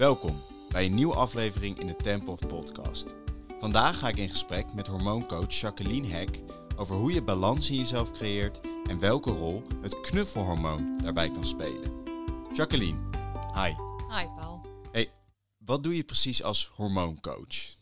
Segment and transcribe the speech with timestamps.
[0.00, 3.14] Welkom bij een nieuwe aflevering in de Temple of Podcast.
[3.58, 6.40] Vandaag ga ik in gesprek met hormooncoach Jacqueline Hek
[6.76, 11.92] over hoe je balans in jezelf creëert en welke rol het knuffelhormoon daarbij kan spelen.
[12.52, 12.98] Jacqueline,
[13.54, 13.74] hi.
[14.18, 14.60] Hi Paul.
[14.92, 15.12] Hey,
[15.58, 17.79] wat doe je precies als hormooncoach?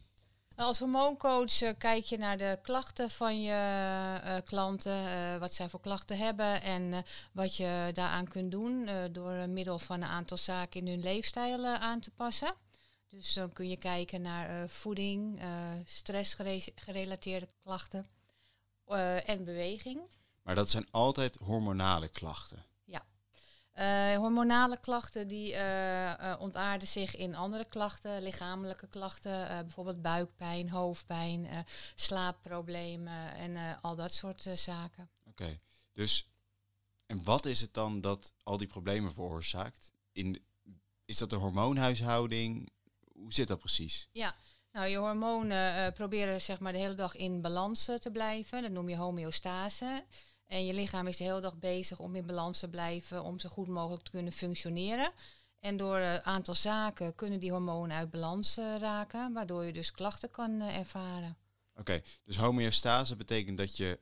[0.58, 5.68] Als hormooncoach eh, kijk je naar de klachten van je eh, klanten, eh, wat zij
[5.68, 10.80] voor klachten hebben en wat je daaraan kunt doen door middel van een aantal zaken
[10.80, 12.54] in hun leefstijl aan te passen.
[13.08, 15.40] Dus dan kun je kijken naar voeding,
[15.84, 18.06] stressgerelateerde klachten
[19.24, 20.00] en beweging.
[20.42, 22.64] Maar dat zijn altijd hormonale klachten.
[23.78, 31.46] Eh, hormonale klachten die eh, ontaarden zich in andere klachten, lichamelijke klachten, bijvoorbeeld buikpijn, hoofdpijn,
[31.94, 35.10] slaapproblemen en al dat soort zaken.
[35.24, 35.56] Oké,
[35.92, 36.28] dus
[37.06, 39.92] en wat is het dan dat al die problemen veroorzaakt?
[40.12, 40.44] In,
[41.04, 42.70] is dat de hormoonhuishouding?
[43.12, 44.08] Hoe zit dat precies?
[44.12, 44.34] Ja,
[44.72, 48.62] nou je hormonen proberen zeg maar de hele dag in balans te blijven.
[48.62, 50.04] Dat noem je homeostase.
[50.48, 53.48] En je lichaam is de hele dag bezig om in balans te blijven, om zo
[53.48, 55.12] goed mogelijk te kunnen functioneren.
[55.60, 59.90] En door een aantal zaken kunnen die hormonen uit balans eh, raken, waardoor je dus
[59.90, 61.36] klachten kan eh, ervaren.
[61.74, 63.98] Oké, dus homeostase betekent dat je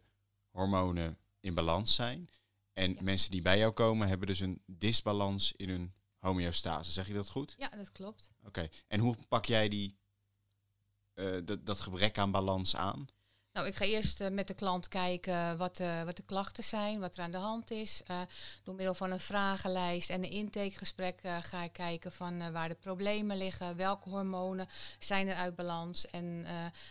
[0.51, 2.29] hormonen in balans zijn.
[2.73, 3.03] En Ja.
[3.03, 6.93] mensen die bij jou komen hebben dus een disbalans in hun homeostase.
[6.93, 7.55] Zeg ik dat goed?
[7.59, 8.31] Ja, dat klopt.
[8.45, 9.97] Oké, en hoe pak jij die,
[11.15, 13.07] eh, dat, dat gebrek aan balans aan?
[13.57, 17.01] Nou, ik ga eerst eh, met de klant kijken wat, eh, wat de klachten zijn,
[17.01, 18.03] wat er aan de hand is.
[18.07, 18.21] Eh,
[18.65, 23.37] door middel van een vragenlijst en een intakegesprek ga ik kijken van waar de problemen
[23.37, 24.67] liggen, welke hormonen
[24.99, 26.11] zijn er uit balans.
[26.11, 26.47] En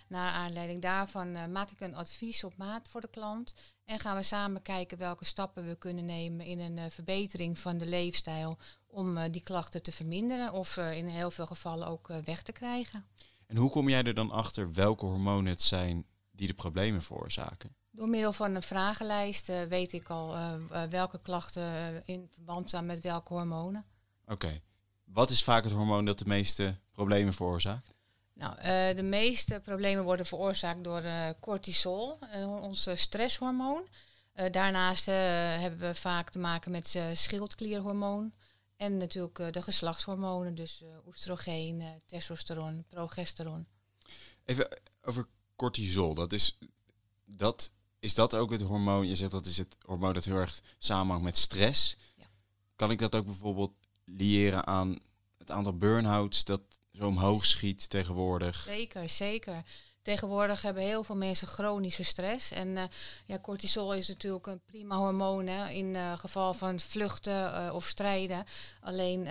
[0.07, 3.53] naar aanleiding daarvan maak ik een advies op maat voor de klant.
[3.85, 7.85] En gaan we samen kijken welke stappen we kunnen nemen in een verbetering van de
[7.85, 13.05] leefstijl om die klachten te verminderen of in heel veel gevallen ook weg te krijgen.
[13.47, 16.05] En hoe kom jij er dan achter welke hormonen het zijn
[16.35, 17.75] die de problemen veroorzaken?
[17.95, 22.67] Door middel van een vragenlijst eh, weet ik al eh, eh, welke klachten in verband
[22.67, 23.85] staan met welke hormonen.
[24.25, 24.61] Oké,
[25.03, 27.93] wat is vaak het hormoon dat de meeste problemen veroorzaakt?
[28.33, 28.55] Nou,
[28.95, 31.03] de meeste problemen worden veroorzaakt door
[31.39, 32.19] cortisol,
[32.61, 33.87] ons stresshormoon.
[34.51, 38.33] Daarnaast hebben we vaak te maken met schildklierhormoon.
[38.77, 43.67] En natuurlijk de geslachtshormonen, dus oestrogeen, testosteron, progesteron.
[44.45, 44.67] Even
[45.01, 46.13] over cortisol.
[46.13, 46.57] Dat is,
[47.25, 49.07] dat, is dat ook het hormoon?
[49.07, 51.97] Je zegt dat is het hormoon dat heel erg samenhangt met stress.
[52.15, 52.25] Ja.
[52.75, 53.73] Kan ik dat ook bijvoorbeeld
[54.03, 54.97] liëren aan
[55.37, 56.61] het aantal burn-outs dat
[56.93, 58.63] zo omhoog schiet tegenwoordig?
[58.67, 59.63] Zeker, zeker.
[60.05, 62.51] Tegenwoordig hebben heel veel mensen chronische stress.
[62.51, 62.83] En eh,
[63.25, 67.85] ja, cortisol is natuurlijk een prima hormoon hè, in eh, geval van vluchten eh, of
[67.85, 68.45] strijden.
[68.81, 69.23] Alleen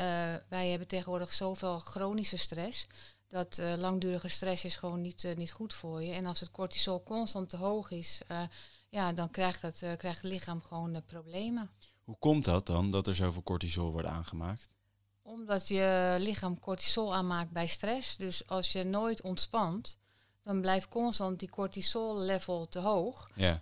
[0.48, 2.86] wij hebben tegenwoordig zoveel chronische stress.
[3.34, 6.12] Dat eh, langdurige stress is gewoon niet, eh, niet goed voor je.
[6.12, 8.40] En als het cortisol constant te hoog is, eh,
[8.88, 11.70] ja, dan krijgt, dat, eh, krijgt het lichaam gewoon problemen.
[12.04, 14.68] Hoe komt dat dan, dat er zoveel cortisol wordt aangemaakt?
[15.22, 18.16] Omdat je lichaam cortisol aanmaakt bij stress.
[18.16, 19.98] Dus als je nooit ontspant,
[20.42, 23.30] dan blijft constant die cortisol level te hoog.
[23.34, 23.60] Ja,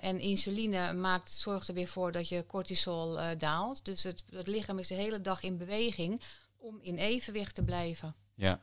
[0.00, 3.84] en insuline maakt, zorgt er weer voor dat je cortisol daalt.
[3.84, 6.20] Dus het, het lichaam is de hele dag in beweging
[6.56, 8.14] om in evenwicht te blijven.
[8.34, 8.60] ja.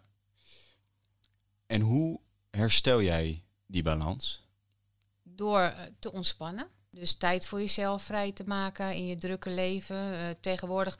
[1.69, 2.19] En hoe
[2.51, 4.47] herstel jij die balans?
[5.23, 6.67] Door eh, te ontspannen.
[6.89, 10.13] Dus tijd voor jezelf vrij te maken in je drukke leven.
[10.13, 10.99] Eh, tegenwoordig,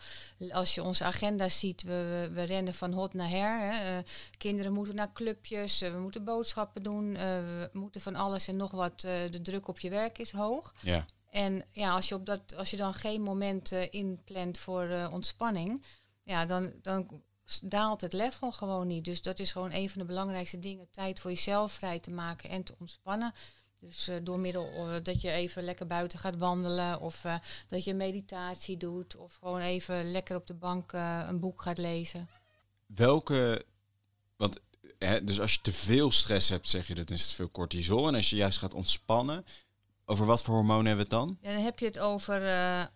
[0.51, 3.59] als je onze agenda ziet, we, we, we rennen van hot naar her.
[3.59, 3.97] Hè.
[3.97, 4.03] Eh,
[4.37, 9.01] kinderen moeten naar clubjes, we moeten boodschappen doen, we moeten van alles en nog wat.
[9.01, 10.73] de druk op je werk is hoog.
[10.81, 15.85] Ja, En ja, als je, op dat, als je dan geen moment inplant voor ontspanning,
[16.23, 17.21] ja, dan, dan
[17.63, 19.05] daalt het level gewoon niet.
[19.05, 20.87] Dus dat is gewoon een van de belangrijkste dingen.
[20.91, 23.33] Tijd voor jezelf vrij te maken en te ontspannen.
[23.79, 27.35] Dus eh, door middel eh, dat je even lekker buiten gaat wandelen of eh,
[27.67, 32.29] dat je meditatie doet of gewoon even lekker op de bank een boek gaat lezen.
[32.85, 33.65] welke...
[34.35, 34.59] Want,
[34.97, 38.07] hè, dus als je te veel stress hebt, zeg je dat is te veel cortisol.
[38.07, 39.45] En als je juist gaat ontspannen,
[40.05, 41.37] over wat voor hormoon hebben we het dan?
[41.41, 42.41] En dan heb je het over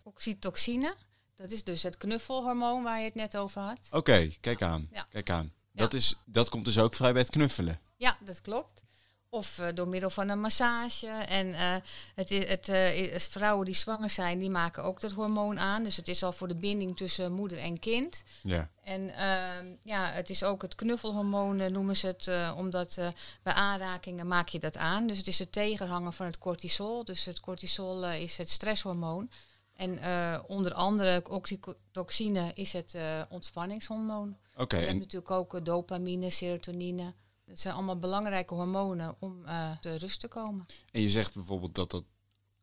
[0.02, 0.94] oxytocine.
[1.44, 3.78] Dat is dus het knuffelhormoon waar je het net over had.
[3.90, 4.88] Oké, kijk aan.
[4.92, 5.06] Ja.
[5.10, 5.52] Kijk aan.
[5.72, 5.82] Ja.
[5.82, 7.80] Dat, is, dat komt dus ook vrij bij het knuffelen.
[7.96, 8.82] Ja, dat klopt.
[9.28, 11.06] Of eh, door middel van een massage.
[11.08, 11.74] En eh,
[12.14, 15.84] het is, het, eh, is- vrouwen die zwanger zijn, die maken ook dat hormoon aan.
[15.84, 18.24] Dus het is al voor de binding tussen moeder en kind.
[18.42, 18.70] Ja.
[18.82, 22.28] En ehm, ja, het is ook het knuffelhormoon, noemen ze het.
[22.56, 22.98] omdat
[23.42, 25.06] bij aanrakingen maak je dat aan.
[25.06, 27.04] Dus het is het tegenhanger van het cortisol.
[27.04, 29.30] Dus het cortisol is het stresshormoon.
[29.74, 34.36] En uh, onder andere oxytocine is het uh, ontspanningshormoon.
[34.52, 34.62] Oké.
[34.62, 37.14] Okay, en natuurlijk ook dopamine, serotonine.
[37.44, 40.66] Dat zijn allemaal belangrijke hormonen om uh, te rust te komen.
[40.90, 42.04] En je zegt bijvoorbeeld dat dat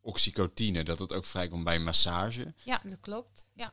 [0.00, 2.54] oxytocine, dat dat ook vrijkomt bij massage.
[2.64, 3.50] Ja, dat klopt.
[3.54, 3.72] Ja.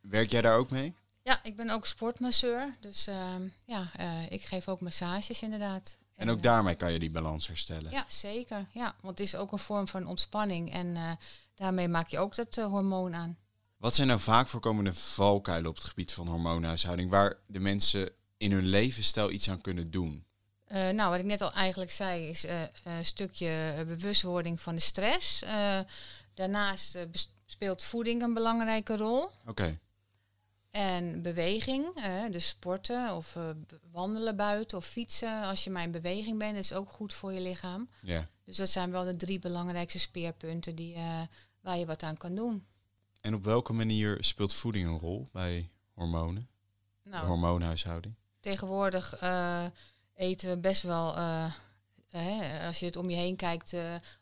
[0.00, 0.94] Werk jij daar ook mee?
[1.22, 2.76] Ja, ik ben ook sportmasseur.
[2.80, 3.90] Dus ehm, ja,
[4.28, 5.98] ik geef ook massages inderdaad.
[6.22, 7.90] En ook daarmee kan je die balans herstellen?
[7.90, 8.66] Ja, zeker.
[8.72, 10.72] Ja, want het is ook een vorm van ontspanning.
[10.72, 11.18] En
[11.54, 13.36] daarmee maak je ook dat hormoon aan.
[13.76, 18.52] Wat zijn nou vaak voorkomende valkuilen op het gebied van hormoonhuishouding, waar de mensen in
[18.52, 20.24] hun levensstijl iets aan kunnen doen?
[20.72, 24.80] Uh, nou, wat ik net al eigenlijk zei, is uh, een stukje bewustwording van de
[24.80, 25.42] stress.
[25.42, 25.78] Uh,
[26.34, 26.98] daarnaast
[27.46, 29.22] speelt voeding een belangrijke rol.
[29.22, 29.32] Oké.
[29.46, 29.78] Okay.
[30.72, 33.36] En beweging, dus sporten of
[33.90, 35.42] wandelen buiten of fietsen.
[35.42, 37.88] Als je maar in beweging bent, is ook goed voor je lichaam.
[38.00, 38.28] Ja.
[38.44, 40.96] Dus dat zijn wel de drie belangrijkste speerpunten die,
[41.60, 42.66] waar je wat aan kan doen.
[43.20, 46.48] En op welke manier speelt voeding een rol bij hormonen?
[47.02, 48.14] Nou, de hormoonhuishouding?
[48.40, 49.64] Tegenwoordig uh,
[50.14, 51.16] eten we best wel,
[52.08, 53.74] hè, als je het om je heen kijkt,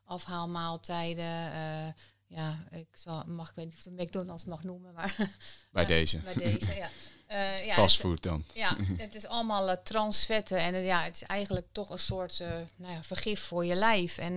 [0.05, 1.95] afhaalmaaltijden.
[2.31, 5.17] Ja, ik zal, mag, ik weet niet of de McDonald's mag noemen, maar...
[5.73, 6.19] bij deze.
[6.19, 6.89] Bij deze, ja.
[7.31, 8.45] Uh, ja, Fastfood dan.
[8.55, 12.39] Ja, het is allemaal uh, transvetten en uh, ja, het is eigenlijk toch een soort
[12.77, 14.19] nou ja, vergif voor je lijf.
[14.19, 14.35] En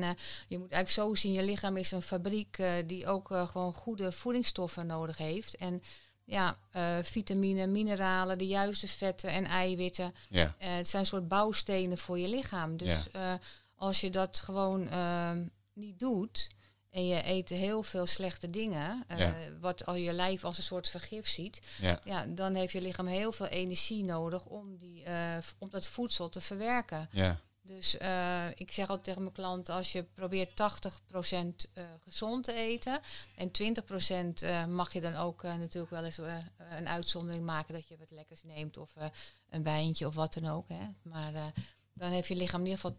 [0.47, 4.85] je moet eigenlijk zo zien, je lichaam is een fabriek die ook gewoon goede voedingsstoffen
[4.85, 5.55] nodig heeft.
[5.55, 5.81] En
[6.23, 6.57] ja,
[7.03, 10.15] vitamine, mineralen, de juiste vetten en eiwitten.
[10.29, 10.55] Ja.
[10.57, 12.77] het zijn een soort bouwstenen voor je lichaam.
[12.77, 13.39] Dus Ja.
[13.75, 16.49] als je dat gewoon ehm, niet doet,
[16.93, 19.35] en je eet heel veel slechte dingen, uh, Ja.
[19.59, 21.99] wat al je lijf als een soort vergif ziet, Ja.
[22.03, 26.29] ja, dan heeft je lichaam heel veel energie nodig om, die, eh, om dat voedsel
[26.29, 27.09] te verwerken.
[27.11, 27.39] Ja.
[27.65, 32.53] Dus eh, ik zeg altijd tegen mijn klanten, als je probeert 80% eh gezond te
[32.53, 32.99] eten
[33.35, 36.35] en 20% eh, mag je dan ook eh, natuurlijk wel eens eh,
[36.77, 39.05] een uitzondering maken dat je wat lekkers neemt of eh,
[39.49, 40.69] een wijntje of wat dan ook.
[40.69, 40.87] Hè.
[41.03, 41.45] Maar eh,
[41.93, 42.95] dan heeft je lichaam in ieder geval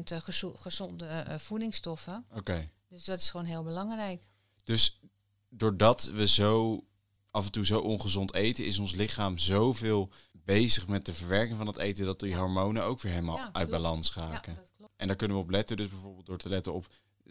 [0.00, 2.24] 80% eh, gezo- gezonde eh, voedingsstoffen.
[2.34, 2.68] Oké.
[2.88, 4.22] Dus dat is gewoon heel belangrijk.
[4.64, 5.00] Dus
[5.48, 6.84] doordat we zo
[7.30, 11.66] af en toe zo ongezond eten, is ons lichaam zoveel bezig met de verwerking van
[11.66, 12.38] het eten dat die Ja.
[12.38, 13.70] hormonen ook weer helemaal Ja, uit klopt.
[13.70, 14.54] balans Ja, raken.
[14.54, 14.92] dat klopt.
[14.96, 16.86] En daar kunnen we op letten, dus bijvoorbeeld door te letten op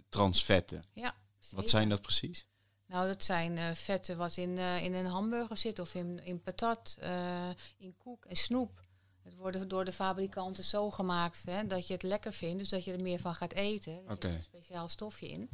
[0.10, 0.84] transvetten.
[0.94, 1.16] Ja,
[1.52, 2.46] Wat zijn dat precies?
[2.86, 6.42] Nou, dat zijn eh, vetten wat in, eh, in een hamburger zit of in, in
[6.42, 8.86] patat, eh, in koek en snoep.
[9.28, 12.84] Het wordt door de fabrikanten zo gemaakt hè, dat je het lekker vindt, dus dat
[12.84, 13.94] je er meer van gaat eten.
[13.94, 15.50] Er zit een speciaal stofje in.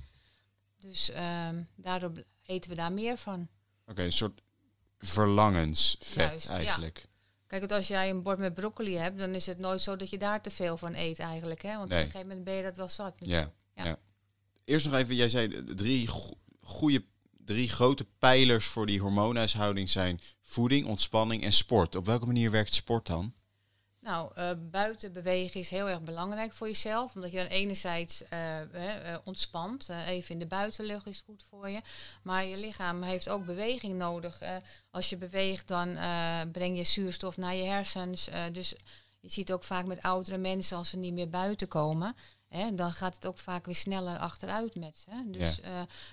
[0.79, 2.11] Dus ehm, daardoor
[2.45, 3.47] eten we daar meer van.
[3.87, 4.41] Oké, een soort
[4.99, 6.53] verlangensvet Juist, ja.
[6.53, 7.05] eigenlijk.
[7.47, 10.09] Kijk, want als jij een bord met broccoli hebt, dan is het nooit zo dat
[10.09, 11.61] je daar te veel van eet eigenlijk.
[11.61, 11.77] Hè?
[11.77, 11.99] Want Nee.
[11.99, 13.13] op een gegeven moment ben je dat wel zat.
[13.17, 13.85] Ja, ja.
[13.85, 13.97] Ja.
[14.65, 17.03] Eerst nog even, jij zei eh, drie go- goede,
[17.45, 21.95] drie grote pijlers voor die hormoonhuishouding zijn voeding, ontspanning en sport.
[21.95, 23.33] Op welke manier werkt sport dan?
[24.03, 27.15] Nou, eh, buiten bewegen is heel erg belangrijk voor jezelf.
[27.15, 29.89] Omdat je dan enerzijds eh, eh, ontspant.
[29.89, 31.81] Even in de buitenlucht is goed voor je.
[32.23, 34.41] Maar je lichaam heeft ook beweging nodig.
[34.91, 35.97] Als je beweegt, dan
[36.51, 38.29] breng je zuurstof naar je hersens.
[38.51, 38.75] Dus
[39.19, 42.15] je ziet ook vaak met oudere mensen als ze niet meer buiten komen.
[42.47, 45.11] Hè, dan gaat het ook vaak weer sneller achteruit met ze.
[45.25, 45.59] Dus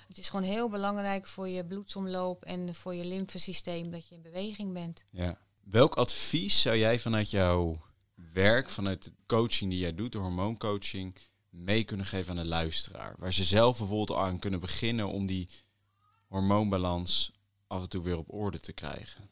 [0.09, 4.23] het is gewoon heel belangrijk voor je bloedsomloop en voor je lymfesysteem dat je in
[4.23, 5.05] beweging bent.
[5.11, 5.39] Ja.
[5.70, 7.82] Welk advies zou jij vanuit jouw
[8.32, 11.17] werk, vanuit de coaching die jij doet, de hormooncoaching,
[11.50, 13.15] mee kunnen geven aan de luisteraar?
[13.19, 15.48] Waar ze zelf bijvoorbeeld aan kunnen beginnen om die
[16.29, 17.32] hormoonbalans
[17.67, 19.31] af en toe weer op orde te krijgen.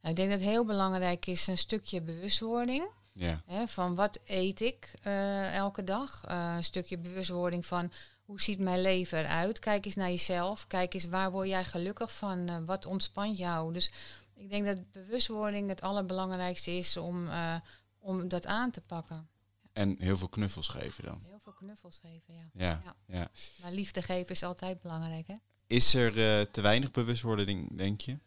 [0.00, 2.86] Nou, ik denk dat het heel belangrijk is een stukje bewustwording.
[3.12, 6.24] Ja, Hè, van wat eet ik eh, elke dag?
[6.24, 7.92] Eh, een stukje bewustwording van
[8.24, 9.58] hoe ziet mijn leven eruit?
[9.58, 10.66] Kijk eens naar jezelf.
[10.66, 12.48] Kijk eens waar word jij gelukkig van?
[12.48, 13.72] Eh, wat ontspant jou?
[13.72, 13.90] Dus
[14.36, 17.56] ik denk dat bewustwording het allerbelangrijkste is om, eh,
[17.98, 19.28] om dat aan te pakken.
[19.72, 21.20] en heel veel knuffels geven dan.
[21.22, 22.50] Heel veel knuffels geven, ja.
[22.52, 22.94] Ja, Ja.
[23.06, 23.28] ja.
[23.62, 25.34] Maar liefde geven is altijd belangrijk, hè?
[25.66, 28.18] Is er eh, te weinig bewustwording, denk je?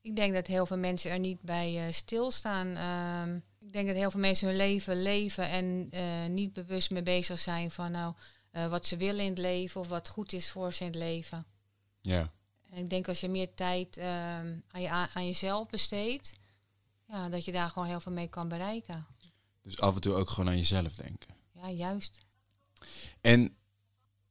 [0.00, 2.76] Ik denk dat heel veel mensen er niet bij eh, stilstaan.
[2.76, 7.38] Ehm, ik denk dat heel veel mensen hun leven leven en niet bewust mee bezig
[7.38, 8.14] zijn van nou,
[8.50, 11.46] wat ze willen in het leven of wat goed is voor ze in het leven.
[12.00, 12.32] Ja,
[12.70, 16.36] En ik denk als je meer tijd ehm, aan, je, aan jezelf besteedt,
[17.08, 19.06] ja, dat je daar gewoon heel veel mee kan bereiken.
[19.62, 21.28] dus af en toe ook gewoon aan jezelf denken.
[21.52, 22.18] Ja, juist.
[23.20, 23.56] En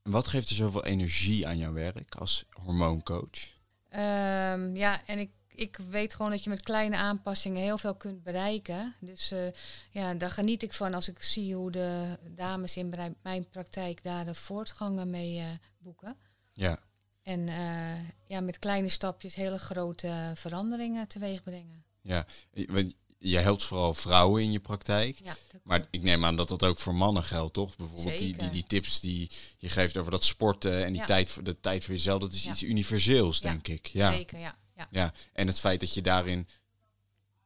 [0.01, 3.55] wat geeft er zoveel energie aan jouw werk als hormooncoach?
[3.89, 8.23] Ehm, ja, en ik, ik weet gewoon dat je met kleine aanpassingen heel veel kunt
[8.23, 8.95] bereiken.
[8.99, 9.47] Dus eh,
[9.91, 14.25] ja, daar geniet ik van als ik zie hoe de dames in mijn praktijk daar
[14.25, 15.45] de voortgangen mee eh,
[15.77, 16.17] boeken.
[16.53, 16.79] Ja,
[17.27, 21.83] En eh, ja, met kleine stapjes hele grote veranderingen teweeg brengen.
[22.01, 22.25] Ja,
[22.67, 25.19] want je helpt vooral vrouwen in je praktijk.
[25.23, 27.75] Ja, maar ik neem aan dat dat ook voor mannen geldt, toch?
[27.75, 31.43] Bijvoorbeeld die, die, die, tips die je geeft over dat sporten en die tijd, voor,
[31.43, 33.87] de tijd voor jezelf, dat is iets universeels, denk ik.
[33.87, 34.11] Ja.
[34.11, 34.57] Zeker, ja.
[34.75, 34.87] ja.
[34.91, 35.13] Ja.
[35.33, 36.47] En het feit dat je daarin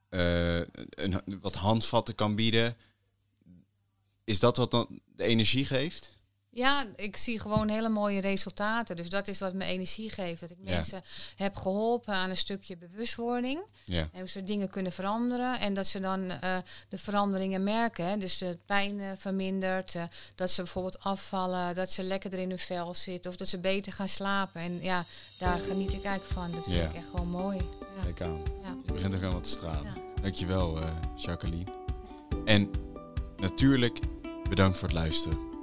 [0.10, 0.58] uh,
[0.90, 2.78] een, wat handvatten kan bieden,
[4.24, 6.21] is dat wat dan de energie geeft?
[6.54, 8.96] Ja, ik zie gewoon hele mooie resultaten.
[8.96, 10.40] Dus dat is wat me energie geeft.
[10.40, 11.04] Dat ik mensen
[11.36, 13.62] heb geholpen aan een stukje bewustwording.
[13.86, 14.10] Ja.
[14.14, 15.60] En ze dingen kunnen veranderen.
[15.60, 16.58] En dat ze dan uh,
[16.90, 18.06] de veranderingen merken.
[18.06, 18.18] Hè.
[18.18, 19.94] Dus de pijn uh, vermindert.
[19.94, 20.04] Uh,
[20.36, 21.76] dat ze bijvoorbeeld afvallen.
[21.76, 23.32] Dat ze lekkerder in hun vel zitten.
[23.32, 24.62] Of dat ze beter gaan slapen.
[24.62, 25.06] En ja,
[25.38, 26.52] daar geniet ik eigenlijk van.
[26.52, 26.88] Dat vind ja.
[26.88, 27.58] ik echt gewoon mooi.
[27.58, 28.04] Ja.
[28.04, 28.42] Kijk aan.
[28.62, 28.76] Ja.
[28.86, 29.94] Je begint ook aan wat te stralen.
[30.22, 30.80] Dankjewel,
[31.16, 31.72] Jacqueline.
[32.46, 32.72] En
[33.38, 34.00] natuurlijk
[34.50, 35.51] bedankt voor het luisteren.